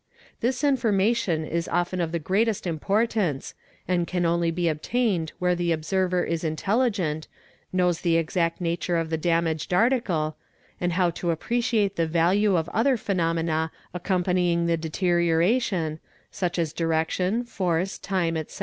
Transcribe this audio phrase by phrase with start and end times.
[0.39, 2.65] This information is often of the greatest:.
[2.65, 3.53] importance
[3.87, 7.27] and can only be obtained where the observer is intelligent,
[7.71, 10.37] knows the exact nature of the damaged article,
[10.79, 15.99] and how to appreciate y, the value of other phenomena accompanying the deterioration,
[16.31, 18.59] such as direction, force, time, etc.